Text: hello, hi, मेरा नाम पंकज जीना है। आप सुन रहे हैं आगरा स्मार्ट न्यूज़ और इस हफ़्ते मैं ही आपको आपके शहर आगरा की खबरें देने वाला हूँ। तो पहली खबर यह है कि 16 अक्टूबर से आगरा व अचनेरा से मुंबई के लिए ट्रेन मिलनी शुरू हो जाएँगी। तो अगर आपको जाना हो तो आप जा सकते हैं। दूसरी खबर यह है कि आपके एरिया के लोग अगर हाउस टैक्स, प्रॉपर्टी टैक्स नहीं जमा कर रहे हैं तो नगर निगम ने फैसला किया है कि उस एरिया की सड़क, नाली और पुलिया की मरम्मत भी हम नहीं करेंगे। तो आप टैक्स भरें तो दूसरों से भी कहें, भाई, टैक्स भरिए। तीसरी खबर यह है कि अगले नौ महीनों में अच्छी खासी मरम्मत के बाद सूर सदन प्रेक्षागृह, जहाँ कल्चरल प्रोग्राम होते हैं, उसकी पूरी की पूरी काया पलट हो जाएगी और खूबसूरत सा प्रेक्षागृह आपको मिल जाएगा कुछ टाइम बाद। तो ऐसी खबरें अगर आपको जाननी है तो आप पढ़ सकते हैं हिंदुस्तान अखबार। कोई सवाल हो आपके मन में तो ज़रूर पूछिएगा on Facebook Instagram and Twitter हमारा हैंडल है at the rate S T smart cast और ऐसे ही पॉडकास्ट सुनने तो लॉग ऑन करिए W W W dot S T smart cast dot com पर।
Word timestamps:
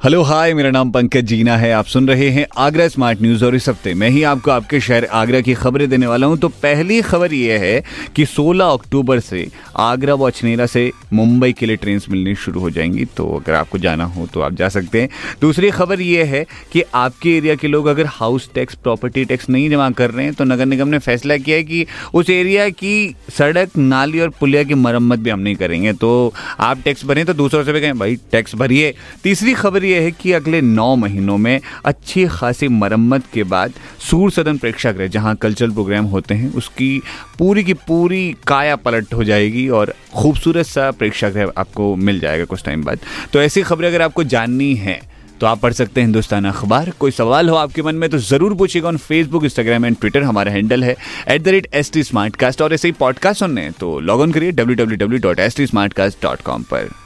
hello, 0.00 0.20
hi, 0.22 0.52
मेरा 0.54 0.70
नाम 0.70 0.90
पंकज 0.90 1.24
जीना 1.24 1.56
है। 1.56 1.70
आप 1.72 1.84
सुन 1.84 2.08
रहे 2.08 2.28
हैं 2.30 2.46
आगरा 2.58 2.86
स्मार्ट 2.88 3.20
न्यूज़ 3.22 3.44
और 3.44 3.54
इस 3.54 3.68
हफ़्ते 3.68 3.92
मैं 3.94 4.08
ही 4.10 4.22
आपको 4.22 4.50
आपके 4.50 4.80
शहर 4.80 5.04
आगरा 5.04 5.40
की 5.40 5.54
खबरें 5.54 5.88
देने 5.88 6.06
वाला 6.06 6.26
हूँ। 6.26 6.36
तो 6.38 6.48
पहली 6.48 7.00
खबर 7.02 7.32
यह 7.32 7.60
है 7.60 7.82
कि 8.16 8.24
16 8.26 8.64
अक्टूबर 8.64 9.20
से 9.20 9.46
आगरा 9.76 10.14
व 10.14 10.26
अचनेरा 10.26 10.66
से 10.66 10.90
मुंबई 11.12 11.52
के 11.52 11.66
लिए 11.66 11.76
ट्रेन 11.76 12.00
मिलनी 12.10 12.34
शुरू 12.34 12.60
हो 12.60 12.70
जाएँगी। 12.70 13.04
तो 13.16 13.28
अगर 13.36 13.54
आपको 13.54 13.78
जाना 13.78 14.04
हो 14.04 14.26
तो 14.26 14.40
आप 14.40 14.52
जा 14.52 14.68
सकते 14.68 15.00
हैं। 15.00 15.08
दूसरी 15.40 15.70
खबर 15.70 16.00
यह 16.00 16.26
है 16.26 16.44
कि 16.72 16.82
आपके 16.94 17.36
एरिया 17.36 17.54
के 17.54 17.68
लोग 17.68 17.86
अगर 17.86 18.06
हाउस 18.06 18.50
टैक्स, 18.54 18.74
प्रॉपर्टी 18.74 19.24
टैक्स 19.24 19.48
नहीं 19.50 19.70
जमा 19.70 19.90
कर 19.90 20.10
रहे 20.10 20.24
हैं 20.24 20.34
तो 20.34 20.44
नगर 20.44 20.66
निगम 20.66 20.88
ने 20.88 20.98
फैसला 20.98 21.36
किया 21.36 21.56
है 21.56 21.62
कि 21.62 21.84
उस 22.14 22.30
एरिया 22.30 22.68
की 22.68 23.14
सड़क, 23.38 23.76
नाली 23.78 24.20
और 24.20 24.28
पुलिया 24.40 24.62
की 24.62 24.74
मरम्मत 24.74 25.18
भी 25.18 25.30
हम 25.30 25.40
नहीं 25.40 25.56
करेंगे। 25.56 25.92
तो 25.92 26.34
आप 26.60 26.82
टैक्स 26.84 27.04
भरें 27.04 27.24
तो 27.26 27.34
दूसरों 27.34 27.64
से 27.64 27.72
भी 27.72 27.80
कहें, 27.80 27.98
भाई, 27.98 28.16
टैक्स 28.32 28.54
भरिए। 28.54 28.94
तीसरी 29.24 29.54
खबर 29.54 29.84
यह 29.86 30.02
है 30.02 30.10
कि 30.12 30.32
अगले 30.32 30.60
नौ 30.62 30.94
महीनों 30.96 31.36
में 31.38 31.60
अच्छी 31.84 32.26
खासी 32.28 32.68
मरम्मत 32.70 33.24
के 33.32 33.44
बाद 33.46 33.72
सूर 34.00 34.30
सदन 34.30 34.58
प्रेक्षागृह, 34.58 35.06
जहाँ 35.08 35.34
कल्चरल 35.36 35.70
प्रोग्राम 35.72 36.04
होते 36.06 36.34
हैं, 36.34 36.52
उसकी 36.54 37.00
पूरी 37.38 37.64
की 37.64 37.74
पूरी 37.88 38.36
काया 38.46 38.76
पलट 38.78 39.14
हो 39.14 39.24
जाएगी 39.24 39.68
और 39.70 39.94
खूबसूरत 40.14 40.66
सा 40.66 40.90
प्रेक्षागृह 40.92 41.52
आपको 41.58 41.94
मिल 41.98 42.20
जाएगा 42.20 42.44
कुछ 42.44 42.64
टाइम 42.64 42.84
बाद। 42.84 42.98
तो 43.32 43.42
ऐसी 43.42 43.62
खबरें 43.62 43.88
अगर 43.88 44.02
आपको 44.02 44.24
जाननी 44.26 44.74
है 44.76 45.00
तो 45.40 45.46
आप 45.46 45.58
पढ़ 45.60 45.72
सकते 45.72 46.00
हैं 46.00 46.06
हिंदुस्तान 46.06 46.44
अखबार। 46.46 46.90
कोई 47.00 47.10
सवाल 47.10 47.48
हो 47.48 47.56
आपके 47.56 47.82
मन 47.82 47.94
में 47.94 48.08
तो 48.10 48.18
ज़रूर 48.20 48.54
पूछिएगा 48.58 48.88
on 48.88 48.96
Facebook 48.98 49.44
Instagram 49.44 49.84
and 49.86 49.96
Twitter 50.00 50.22
हमारा 50.22 50.52
हैंडल 50.52 50.84
है 50.84 50.96
at 51.28 51.42
the 51.42 51.48
rate 51.48 51.68
S 51.74 51.92
T 51.92 52.02
smart 52.02 52.36
cast 52.36 52.62
और 52.62 52.74
ऐसे 52.74 52.88
ही 52.88 52.92
पॉडकास्ट 53.00 53.40
सुनने 53.40 53.70
तो 53.80 53.98
लॉग 54.00 54.20
ऑन 54.20 54.32
करिए 54.32 54.52
W 54.52 54.76
W 54.76 54.96
W 54.96 55.20
dot 55.22 55.40
S 55.40 55.56
T 55.56 55.66
smart 55.66 55.92
cast 55.92 56.22
dot 56.22 56.42
com 56.42 56.62
पर। 56.70 57.05